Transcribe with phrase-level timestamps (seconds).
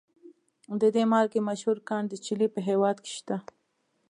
[0.81, 3.37] د دې مالګې مشهور کان د چیلي په هیواد کې شته.